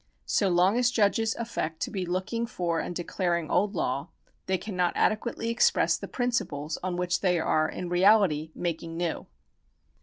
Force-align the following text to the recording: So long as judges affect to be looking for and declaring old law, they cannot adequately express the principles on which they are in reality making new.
So 0.25 0.49
long 0.49 0.79
as 0.79 0.89
judges 0.89 1.35
affect 1.35 1.79
to 1.81 1.91
be 1.91 2.07
looking 2.07 2.47
for 2.47 2.79
and 2.79 2.95
declaring 2.95 3.51
old 3.51 3.75
law, 3.75 4.09
they 4.47 4.57
cannot 4.57 4.93
adequately 4.97 5.49
express 5.49 5.95
the 5.95 6.07
principles 6.07 6.79
on 6.81 6.97
which 6.97 7.19
they 7.21 7.37
are 7.39 7.69
in 7.69 7.87
reality 7.87 8.49
making 8.55 8.97
new. 8.97 9.27